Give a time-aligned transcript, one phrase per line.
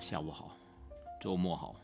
[0.00, 0.56] 下午好，
[1.20, 1.74] 周末好。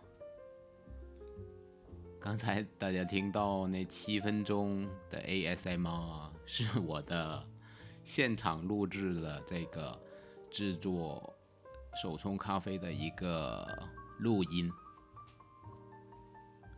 [2.20, 7.44] 刚才大家听到那七分钟的 ASMR 是我的
[8.04, 9.98] 现场录制的这个
[10.50, 11.34] 制作
[12.00, 13.66] 手冲咖啡的一个
[14.18, 14.70] 录音。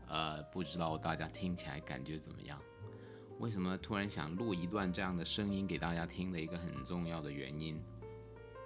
[0.08, 2.58] 呃，不知道大家听起来感觉怎么样？
[3.40, 7.82] 为什么突然想录一段这样的声音给大家听的一个很重要的原因？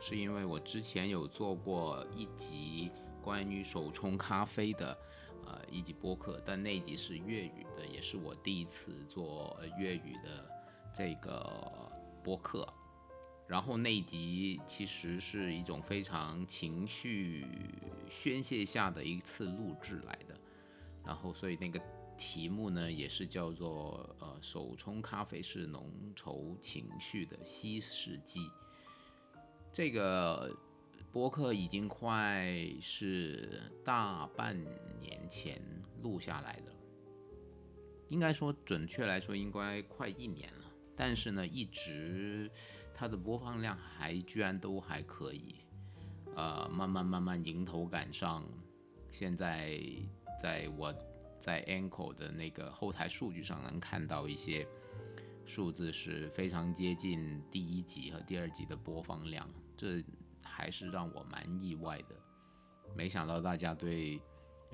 [0.01, 2.91] 是因为我之前有做过一集
[3.21, 4.97] 关于手冲咖啡的，
[5.45, 10.49] 呃，一集播客，但那集是粤语的，也是我第一次做粤语的
[10.95, 11.91] 这个
[12.23, 12.67] 播客。
[13.47, 17.47] 然后那集其实是一种非常情绪
[18.07, 20.35] 宣泄下的一次录制来的。
[21.03, 21.81] 然后，所以那个
[22.19, 28.41] 题目呢，也是叫做“呃，手冲咖啡是浓稠情绪的稀释剂”。
[29.73, 30.55] 这个
[31.13, 34.57] 播客已经快是大半
[35.01, 35.63] 年前
[36.03, 36.73] 录下来的，
[38.09, 40.65] 应该说准确来说应该快一年了。
[40.97, 42.51] 但是呢，一直
[42.93, 45.57] 它的播放量还居然都还可以，
[46.35, 48.45] 呃，慢慢慢慢迎头赶上。
[49.13, 49.81] 现在
[50.43, 50.93] 在我
[51.39, 54.67] 在 Anchor 的那个后台数据上能看到一些。
[55.49, 60.05] 数字是非常接近第一集和第二集的播放量，这
[60.45, 62.15] 还是让我蛮意外的。
[62.95, 64.21] 没想到大家对，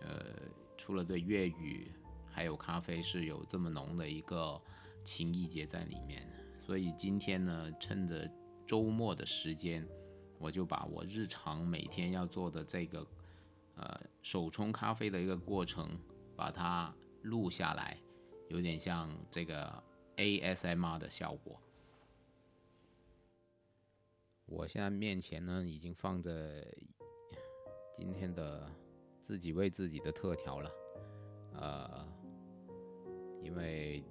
[0.00, 0.34] 呃，
[0.76, 1.92] 除了对粤语，
[2.28, 4.60] 还有咖啡是有这么浓的一个
[5.04, 6.28] 情谊结在里面。
[6.60, 8.28] 所以今天呢，趁着
[8.66, 9.86] 周末的时间，
[10.40, 13.06] 我就把我日常每天要做的这个，
[13.76, 15.88] 呃，手冲咖啡的一个过程，
[16.34, 17.96] 把它录下来，
[18.48, 19.80] 有点像这个。
[20.16, 21.60] ASMR 的效果。
[24.46, 26.66] 我现在面前呢，已经放着
[27.94, 28.70] 今天的
[29.22, 30.70] 自己为自己的特调了。
[31.54, 32.06] 呃，
[33.42, 34.04] 因为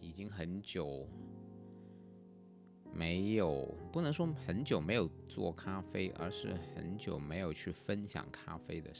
[0.00, 1.08] 已经很久
[2.92, 8.92] 没有，不能说很久没有做咖啡，而是很久没有去分享咖啡的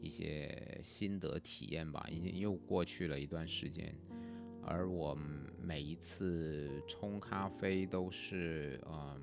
[0.00, 2.06] 一些心得体验吧。
[2.10, 3.94] 已经又过去了一段时间。
[4.66, 5.16] 而我
[5.60, 9.20] 每一次冲咖啡都是嗯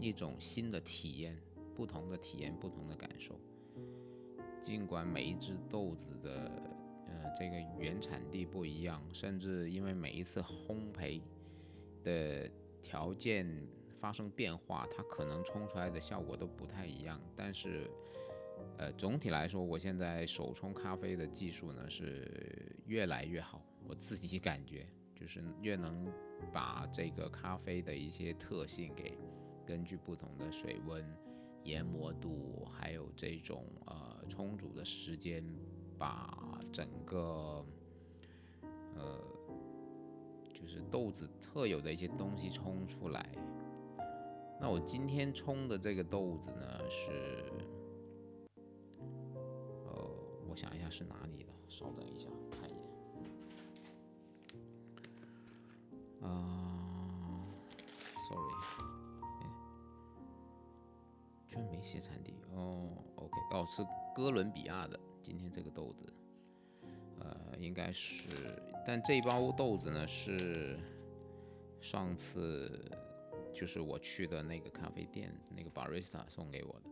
[0.00, 1.36] 一种新的体验，
[1.74, 3.38] 不同的体验，不同的感受。
[4.60, 6.50] 尽管每一只豆子的
[7.06, 11.20] 呃这个原产地不一样，甚至因为每一次烘焙
[12.02, 12.50] 的
[12.82, 13.46] 条件
[14.00, 17.20] 发生变化，它可能冲出来的效果都不太一样。
[17.36, 17.88] 但是
[18.76, 23.62] 呃总体来说，我现在手冲咖啡的技术呢是越来越好。
[23.88, 26.12] 我自己感觉就是越能
[26.52, 29.16] 把这个咖啡的一些特性给
[29.64, 31.04] 根据不同的水温、
[31.64, 35.44] 研磨度，还有这种呃冲煮的时间，
[35.98, 37.64] 把整个
[38.94, 39.22] 呃
[40.52, 43.30] 就是豆子特有的一些东西冲出来。
[44.60, 47.44] 那我今天冲的这个豆子呢是，
[49.84, 50.10] 呃，
[50.48, 52.28] 我想一下是哪里的，稍等一下。
[56.26, 57.46] 啊
[58.28, 58.52] ，sorry，
[61.48, 66.12] 居然没写产地哦，OK，哦是哥伦比亚的，今天这个豆子，
[67.20, 70.78] 呃，应该是，但这包豆子呢是
[71.80, 72.90] 上次
[73.54, 76.90] 就是我去的那个咖啡店那个 barista 送给我的，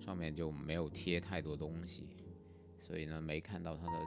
[0.00, 2.08] 上面就没有贴太多东西，
[2.80, 3.98] 所以呢没看到它的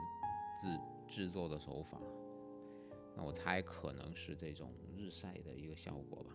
[0.60, 1.98] 制制作的手法。
[3.18, 6.30] 那我猜可能是这种日晒的一个效果吧。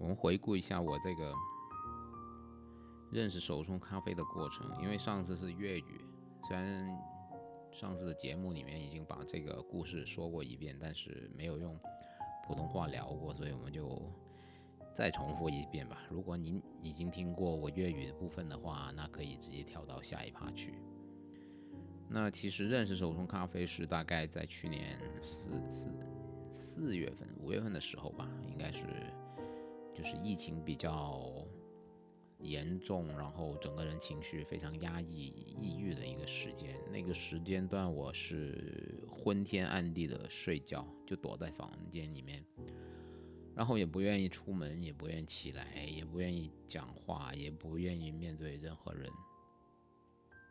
[0.00, 1.32] 我们回顾一下我这个
[3.12, 6.04] 认识手冲咖啡的过程，因为上次是粤语，
[6.48, 6.84] 虽然
[7.70, 11.78] 上次的节目里面已经把这个故事说过一遍，但是没有用
[12.44, 14.02] 普通话聊过，所以我们就。
[14.96, 16.02] 再重复一遍吧。
[16.08, 20.72] 如果您已经听过我粤语的部分的话，那可以直接跳到下一趴去。
[22.08, 25.88] 那其实认识手冲咖啡是大概在去年四四
[26.50, 28.84] 四月份、五月份的时候吧，应该是
[29.94, 31.46] 就是疫情比较
[32.38, 35.26] 严重，然后整个人情绪非常压抑、
[35.58, 36.74] 抑郁的一个时间。
[36.90, 42.42] 那个时间段我是昏天暗地的睡觉，就躲在房间里面。
[43.56, 49.10] 然后也不愿意出门，也不愿意起来，也不愿意讲话，也不愿意面对任何人。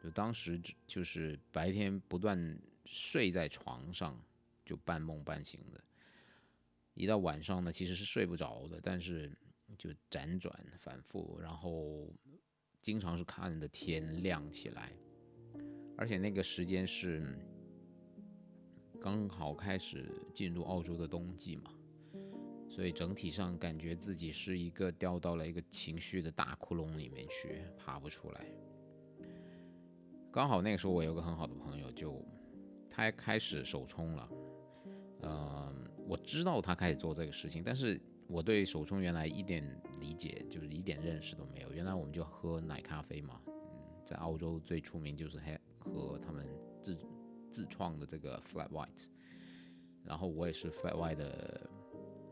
[0.03, 4.19] 就当时就是白天不断睡在床上，
[4.65, 5.79] 就半梦半醒的。
[6.95, 9.31] 一到晚上呢，其实是睡不着的，但是
[9.77, 12.11] 就辗转反复，然后
[12.81, 14.91] 经常是看着天亮起来，
[15.95, 17.37] 而且那个时间是
[18.99, 21.71] 刚好开始进入澳洲的冬季嘛，
[22.75, 28.45] 所以整体上感觉自己是一个掉到了一个情绪的大窟窿里面去，爬不出来。
[30.29, 32.21] 刚好那个时候我有个很好的朋友，就
[32.89, 34.29] 他开始手冲了。
[35.21, 35.73] 嗯，
[36.05, 39.63] 我知道他开始做这个事情，但是我对手冲原来一点
[40.01, 41.71] 理解，就是一点认识都没有。
[41.71, 43.53] 原来我们就喝奶咖啡嘛，嗯，
[44.05, 45.39] 在澳洲最出名就是
[45.79, 46.45] 喝他们
[46.81, 46.97] 自
[47.49, 49.05] 自创的这个 Flat White，
[50.03, 51.69] 然后我也是 Flat White 的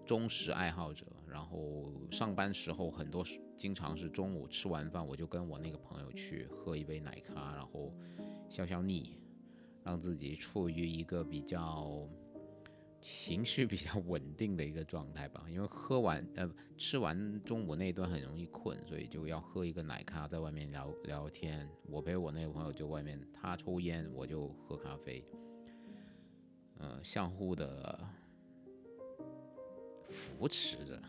[0.05, 1.05] 忠实爱好者。
[1.27, 7.93] 然后上班时候很多经常是中午吃完饭，我就跟我那个朋友去喝一杯奶咖，然后
[8.49, 9.17] 消消腻，
[9.83, 12.07] 让自己处于一个比较。
[13.05, 21.69] 情绪比较稳定的一个状态吧，因为喝完呃吃完中午那一顿很容易困，所以就要喝一个奶咖，在外面聊聊天。
[21.85, 25.21] 我陪我那个朋友就外面，他抽烟，我就喝咖啡，
[26.77, 27.99] 呃，相互的
[30.13, 31.01] 扶持着，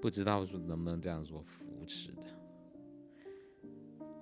[0.00, 2.22] 不知道是能不能这样说扶持的。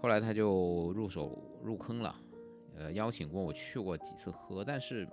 [0.01, 2.15] 后来他就入手入坑了，
[2.77, 5.09] 呃，邀请过我去过几次喝，但是。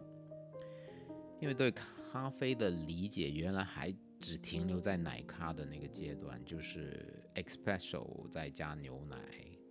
[1.42, 9.16] 因为对咖啡的理解，原来还只停留在奶咖的那个阶段，就是 espresso 再加牛奶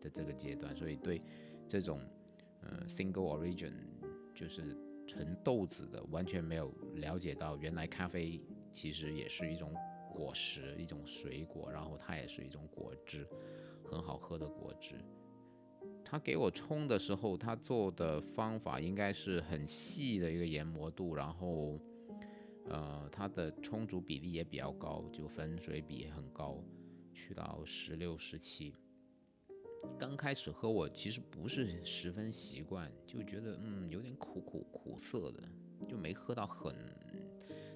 [0.01, 1.21] 的这个阶段，所以对
[1.69, 2.01] 这种
[2.63, 3.75] 呃 single origin
[4.35, 4.75] 就是
[5.09, 9.75] 纯豆子的完全没有了解到，原来咖啡其实也是一种
[10.13, 13.27] 果实，一种水果，然后它也是一种果汁，
[13.83, 14.97] 很好喝的果汁。
[16.05, 21.79] 他给我冲的时候，他做的方法应该是很细的一个研磨度，然后，
[22.67, 26.63] 呃，它的冲煮比例也比较高，就粉水比很高，
[27.13, 28.75] 去到十六、十七。
[29.99, 35.43] 刚开始喝我其实不是十分习惯，就觉得嗯有点苦苦苦涩的，
[35.89, 36.75] 就没喝到很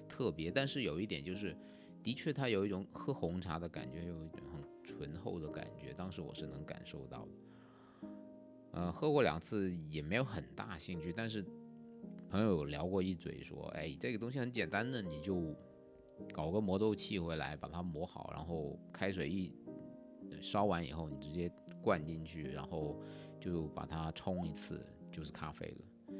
[0.07, 0.49] 特别。
[0.49, 1.55] 但是有一点就是，
[2.01, 8.07] 的确它有一种喝红茶的感觉，有一种很醇厚的感觉，当时我是能感受到的。
[8.71, 11.45] 呃，喝过两次也没有很大兴趣，但是
[12.29, 15.55] 朋友聊过一嘴，说，哎，这个东西很简单的，你就
[16.33, 19.53] 搞个磨豆器回来，把它磨好，然后开水一
[20.41, 21.51] 烧完以后，你直接
[21.83, 22.97] 灌进去，然后
[23.39, 26.15] 就把它冲一次，就是咖啡了。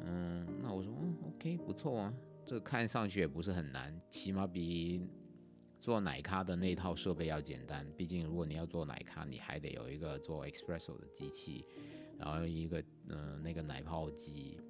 [0.00, 5.00] 嗯，那我说，嗯，OK，不错啊，这看上去也不是很难，起码比。
[5.80, 11.64] 做奶咖的那套设备要简单，毕竟如果你要做奶咖，你还得有一个做 espresso 的机器，
[12.16, 14.60] 然后一个嗯那个奶泡机。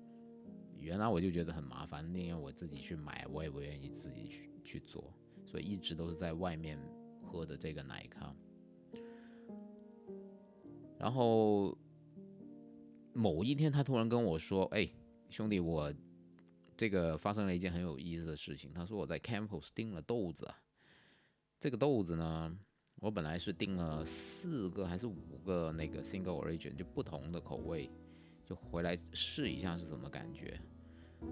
[0.79, 5.12] 原来我就觉得很麻烦，宁愿我自己去买，我也不愿意自己去去做，
[5.45, 6.79] 所以一直都是在外面
[7.21, 8.35] 喝的这个奶咖。
[11.02, 11.76] 然后
[13.12, 14.88] 某一天，他突然跟我说：“哎，
[15.30, 15.92] 兄弟，我
[16.76, 20.49] 这个发生了一件很有意思的事情。”他说我在 Campus 订了豆子。
[21.59, 22.56] 这个豆子呢，
[23.00, 27.90] 我本来是订了四个还是五个那个 single origin，就不同的口味，
[28.47, 30.56] 就回来试一下是什么感觉。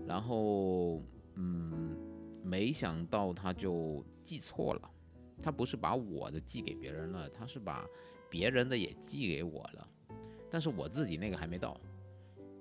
[0.04, 1.00] 然后，
[1.36, 1.96] 嗯，
[2.42, 4.90] 没想到他就记错了，
[5.42, 7.86] 他不是把我的寄给别人了，他是把
[8.28, 9.88] 别人的也寄给我了，
[10.50, 11.80] 但是我自己那个还没到。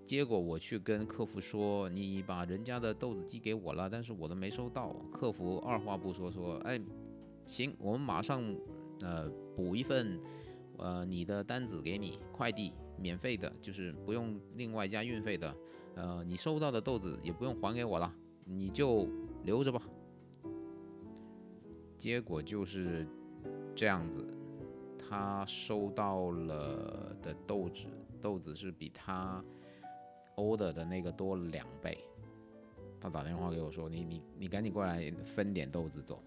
[0.06, 4.96] 结果我去跟客服说，你把人家的豆子寄给我了，但是我的没收到。
[5.12, 6.80] 客服二话不说说，哎。
[7.48, 8.44] 行，我们马上，
[9.02, 10.20] 呃，补一份，
[10.78, 15.56] 呃，你的单子给你，快递免费的，就是不用另外加运费的，
[15.96, 18.14] 呃，你收到的豆子也不用还给我了，
[18.46, 19.10] 你就
[19.46, 19.82] 留着吧。
[22.00, 23.06] 结果就是
[23.76, 24.26] 这样子，
[24.98, 27.88] 他收到了的豆子，
[28.22, 29.44] 豆子是比他
[30.38, 31.98] order 的那个多了两倍。
[33.02, 36.24] 他打电话给我说，你你你赶紧过来分点豆子走。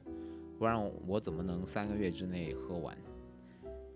[0.58, 2.96] 不然我怎么能三个月之内喝完？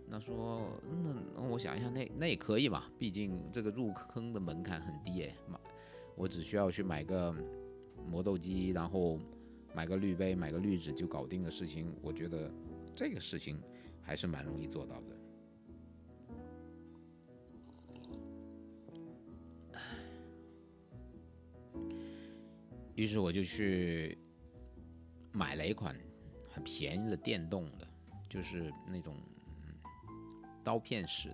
[0.08, 0.62] 那说
[1.04, 5.58] 那那我想一下，那那也可以嘛，毕竟这个入坑的门槛很低诶，买
[6.14, 7.34] 我只需要去买个
[8.08, 9.18] 磨豆机，然后
[9.76, 12.50] 买个滤杯，买个滤纸就搞定的事情，我觉得
[12.94, 13.60] 这个事情
[14.00, 15.16] 还是蛮容易做到的。
[22.94, 24.16] 于是我就去
[25.30, 25.94] 买了一款。
[26.50, 27.86] 很便宜的电动的，
[28.30, 29.14] 就是那种
[30.64, 31.30] 刀片式，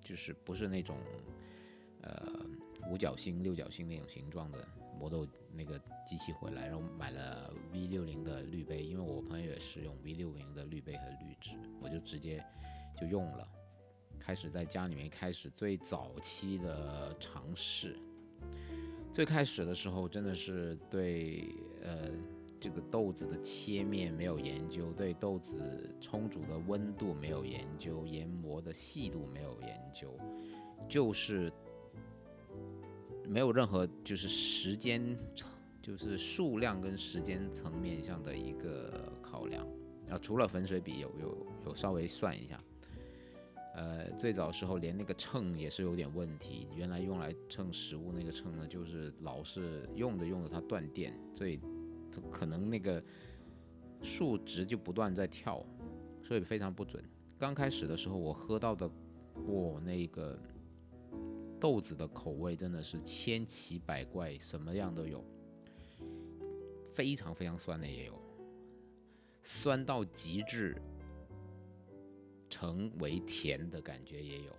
[0.00, 0.96] 就是不是那种
[2.02, 2.46] 呃
[2.88, 4.64] 五角星、六角星那种形状的
[4.96, 12.44] 磨豆那个机器回来，然后买了 V 六零的滤杯，因为我朋友也是用 V 六零的滤杯和滤纸，我就直接
[12.96, 13.48] 就用了，
[14.18, 17.96] 开始在家里面开始最早期的尝试。
[19.12, 21.44] 最开始的时候真的是对
[21.82, 22.10] 呃。
[22.62, 30.14] 这个豆子的切面没有研究，对豆子冲煮的温度没有研究，研磨的细度没有研究，
[30.86, 31.50] 就是
[33.30, 35.16] 没有任何就是时间，
[35.80, 39.64] 就是数量跟时间层面上的一个考量。
[40.08, 42.60] 啊，除了粉水比有有有稍微算一下，
[43.76, 51.60] 呃，最早时候连那个秤也是有点问题，原来用来称食物那个秤呢，就是老是用着用着它断电，所以。
[52.32, 53.00] 可能那个
[54.02, 55.64] 数值就不断在跳，
[56.24, 57.00] 所以非常不准。
[57.38, 58.90] 刚开始的时候，我喝到的，
[59.46, 60.36] 哇，那个
[61.60, 65.22] 豆子的口味真的是千奇百怪，什么样都有，
[66.94, 68.18] 非常非常酸的也有，
[69.42, 70.80] 酸到极致，
[72.48, 74.56] 成为甜的感觉也有，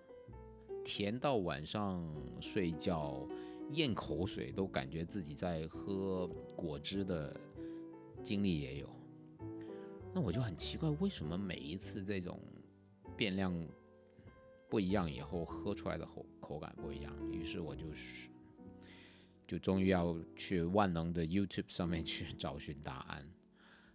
[0.86, 2.02] 甜到晚上
[2.40, 3.28] 睡觉。
[3.74, 7.34] 咽口水都感觉自己在喝果汁的
[8.22, 8.90] 经历也有，
[10.14, 12.38] 那我就很奇怪，为什么每一次这种
[13.16, 13.56] 变量
[14.72, 17.14] 不一样以后，喝出来的口口感不一样？
[17.30, 18.30] 于是我就是
[19.46, 23.30] 就终于要去万能的 YouTube 上面去找寻答案，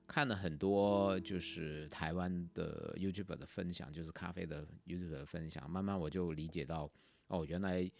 [0.07, 6.91] 看了很多就是台湾的 YouTube 的分享，就是咖啡的 YouTube 的分享，慢慢我就理解到，
[7.29, 7.91] 哦，原来。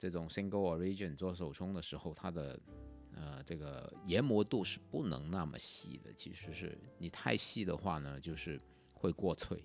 [0.00, 2.56] 这种 single origin 做手冲的时候，它的
[3.16, 6.12] 呃这个研磨度是不能那么细的。
[6.12, 8.60] 其实是你太细的话呢，就是
[8.92, 9.60] 会过脆，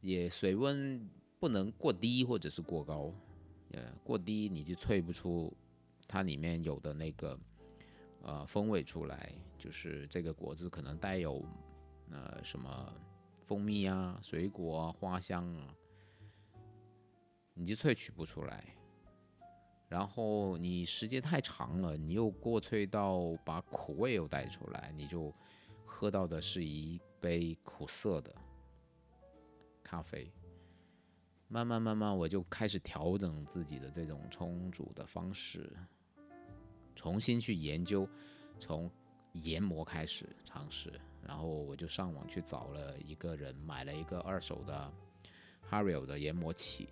[0.00, 1.06] 也水温
[1.44, 3.12] 不能过低或者是过高，
[3.72, 5.54] 呃过低你就萃不出
[6.08, 7.38] 它里面有的那个
[8.22, 11.44] 呃风味出来，就是这个果子可能带有
[12.10, 12.90] 呃什么
[13.44, 15.76] 蜂蜜啊、水果啊、花香啊，
[17.52, 18.64] 你就萃取不出来。
[19.86, 25.30] 然后你时间太长了，你又过萃到把苦味又带出来，你就
[25.84, 28.34] 喝到的是一杯苦涩的
[29.82, 30.32] 咖啡。
[31.48, 35.70] 慢慢慢慢，我就开始调整自己的这种冲煮的方式，
[36.96, 38.08] 重新去研究，
[38.58, 38.90] 从
[39.32, 40.92] 研磨开始尝试。
[41.22, 44.92] 然后我就上网去找了一个人，买了一个二手的
[45.70, 46.88] Hario 的研磨器。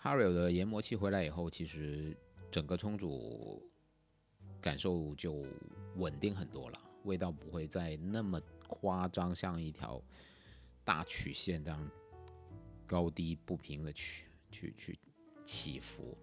[0.00, 2.16] h a r i o 的研磨器回来以后，其实
[2.50, 3.68] 整个冲煮
[4.60, 5.44] 感受就
[5.96, 10.00] 稳定很多了，味道不会再那么夸张，像一条
[10.84, 11.90] 大曲线这样
[12.86, 14.98] 高低不平的去去去
[15.44, 16.16] 起伏。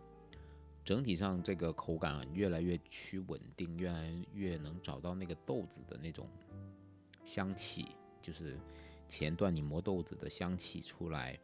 [0.84, 6.30] 整体上这个口感越来越趋稳定，越来越能找到那个豆子的那种
[7.24, 7.88] 香气，
[8.22, 8.60] 就是
[9.10, 11.40] 前段你磨豆子的香气出来。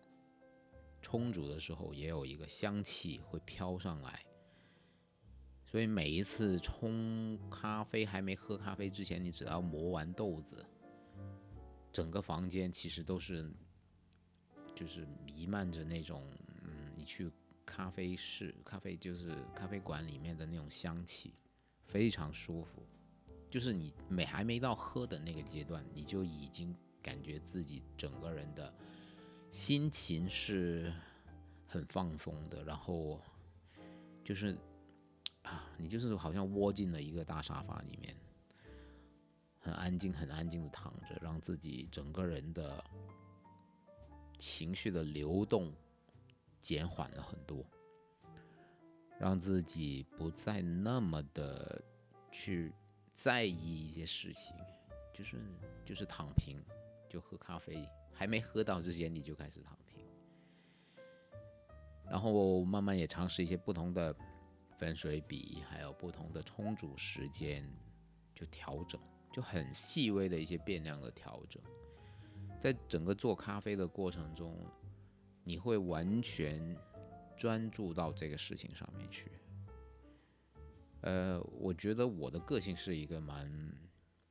[1.02, 4.24] 冲煮的时候也有一个香气会飘上来，
[5.72, 10.66] 所以每一次冲咖啡还没喝咖啡之前，你只要磨完豆子，
[11.94, 13.50] 整个房间其实都是
[14.76, 16.22] 就是弥漫着那种
[16.64, 17.32] 嗯，你去
[17.66, 21.34] 咖啡室、咖啡就是咖啡馆里面的那种香气，
[21.86, 22.86] 非常舒服。
[23.50, 28.74] 就是你没还没到喝的那个阶段，你就已经感觉自己整个人的。
[29.50, 30.94] 心情是
[31.66, 33.22] 很放松的，然后
[34.24, 34.58] 就是
[35.44, 38.16] 啊，你就是好像窝进了一个大沙发里面，
[39.60, 42.84] 很安静、很安静的躺着，让自己整个人的
[44.38, 45.74] 情绪的流动
[46.62, 47.66] 减缓了很多，
[49.20, 51.82] 让自己不再那么的
[52.32, 52.72] 去
[53.14, 54.56] 在意一些事情，
[55.14, 55.38] 就是
[55.86, 56.64] 就是躺平，
[57.10, 57.88] 就喝咖啡。
[58.14, 60.06] 还没喝到之前，你就开始躺平，
[62.06, 64.16] 然后慢慢也尝试一些不同的
[64.82, 67.64] 分水比，还有不同的充足时间，
[68.34, 69.00] 就调整，
[69.32, 71.62] 就很细微的一些变量的调整，
[72.60, 74.58] 在整个做咖啡的过程中，
[75.44, 76.76] 你会完全
[77.38, 79.32] 专注到这个事情上面去。
[81.02, 83.72] 呃，我觉得我的个性是一个蛮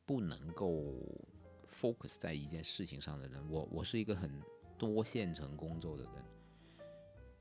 [0.05, 1.01] 不能够。
[1.81, 4.29] focus 在一件事情上的人，我我是一个很
[4.77, 6.13] 多线程工作的人。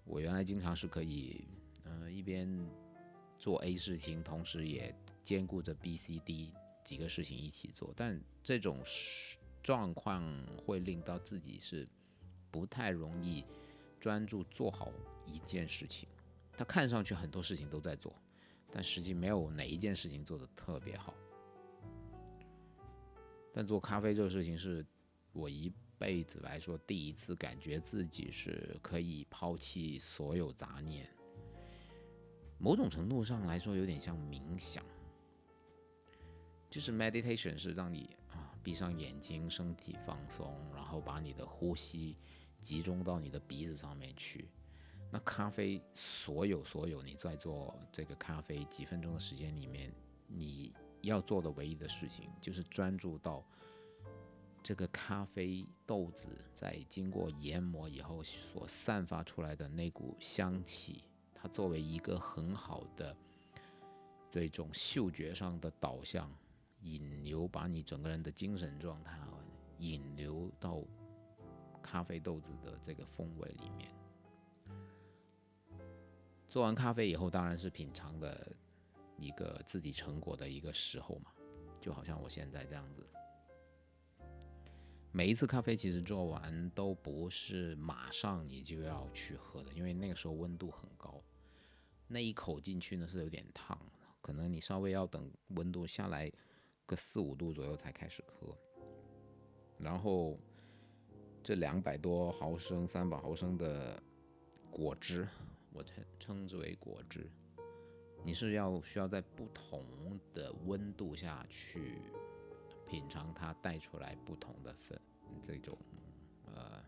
[0.05, 1.47] 我原来经常是可以，
[1.83, 2.47] 呃，一边
[3.39, 8.83] 做 A 事情，同时也兼顾着 B、C、D 几个事情一起做，但这种
[9.63, 11.87] 状况会令到自己是
[12.51, 13.45] 不太容易
[13.99, 14.91] 专注做好
[15.25, 16.09] 一件事情。
[16.51, 18.13] 他看上去很多事情都在做，
[18.69, 21.13] 但实际没有哪一件事情做得特别好。
[23.53, 24.85] 但做咖啡这个事情是
[25.31, 31.07] 我一辈子来说第一次感觉自己是可以抛弃所有杂念。
[32.61, 34.83] 某种程度上来说，有点像冥想，
[36.69, 42.17] 就是 meditation 是让你啊闭上眼睛，身体放松，然后把你的呼吸
[42.61, 44.49] 集中到你的鼻子上面去。
[45.09, 49.91] 那咖啡，所有所有你在做这个咖啡几分钟的时间里面，
[50.27, 53.43] 你要做的唯一的事情就是专注到
[54.61, 61.05] 这个咖啡豆子在经过研磨以后所散发出来的那股香气。
[61.41, 63.15] 它作为一个很好的
[64.29, 66.29] 这种嗅觉上的导向，
[66.81, 69.29] 引流，把你整个人的精神状态啊
[69.77, 70.83] 引流到
[71.81, 73.89] 咖啡豆子的这个风味里面。
[76.47, 78.51] 做完咖啡以后，当然是品尝的
[79.17, 81.31] 一个自己成果的一个时候嘛，
[81.79, 83.07] 就好像我现在这样子。
[85.11, 91.19] 每一次咖啡其实做完都不是马上你就要去喝的，因为那个时候温度很高。
[92.11, 93.79] 那一口进去呢是有点烫，
[94.19, 96.29] 可能你稍微要等温度下来
[96.87, 98.57] 个四五度左右才开始喝。
[99.77, 100.37] 然后
[101.43, 104.01] 这两百多毫升、三百毫升的
[104.71, 105.27] 果汁，
[105.71, 107.31] 我称称之为果汁，
[108.25, 112.01] 你是要需要在不同的温度下去
[112.87, 114.99] 品尝它带出来不同的粉
[115.43, 115.77] 这种
[116.47, 116.83] 呃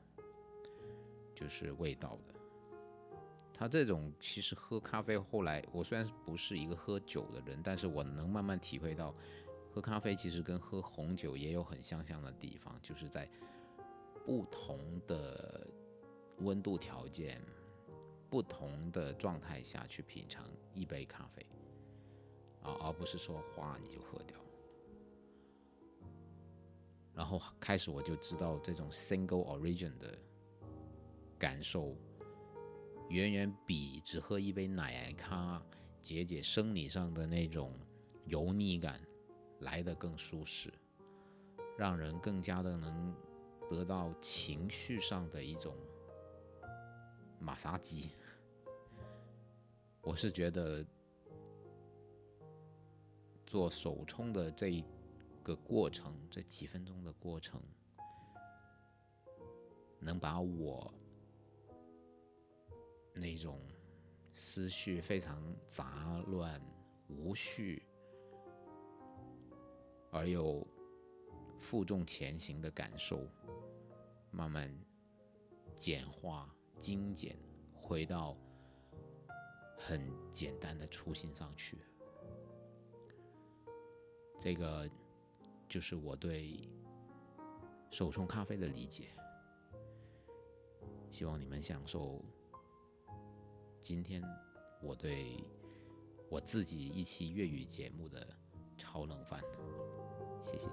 [1.36, 2.41] 就是味道的。
[3.62, 9.14] 他这种其实喝咖啡，后来我虽然不是一个喝酒的人，但是我能慢慢体会到，
[9.70, 13.30] 喝咖啡其实跟喝红酒也有很相像的地方，就是在
[14.26, 15.70] 不同的
[16.40, 17.40] 温度条件、
[18.32, 20.44] 不同的状态下去品尝
[20.74, 21.46] 一杯咖啡，
[22.64, 24.40] 啊，而不是说哗你就喝掉。
[27.14, 30.18] 然后开始我就知道这种 single origin 的
[31.38, 31.96] 感受。
[33.12, 35.62] 远远比只喝一杯奶咖
[36.02, 37.78] 解解生理上的那种
[38.24, 39.02] 油腻感
[39.60, 40.74] 来得更舒适，
[41.78, 43.14] 让人更加的能
[43.70, 45.76] 得到情绪上的一种
[47.38, 48.12] 马杀鸡。
[50.00, 50.86] 我是觉得
[53.46, 54.86] 做手冲的这一
[55.44, 57.62] 个过程，这几分钟的过程，
[60.00, 60.94] 能把我。
[63.14, 63.60] 那种
[64.32, 66.62] 思绪非常杂乱、
[67.08, 67.86] 无序
[70.10, 70.66] 而又
[71.60, 73.28] 负重前行的感受，
[74.32, 74.74] 慢慢
[75.76, 77.38] 简化、精简，
[77.74, 78.38] 回到
[79.78, 81.78] 很简单的初心上去。
[84.40, 84.90] 这个
[85.68, 86.68] 就是我对
[87.92, 89.10] 手冲咖啡的理解。
[91.12, 92.24] 希望你们享受。
[93.82, 94.24] 今天
[94.80, 95.44] 我对
[96.30, 98.26] 我自己一期粤语节目的
[98.78, 99.42] 超能饭，
[100.44, 100.70] 谢谢。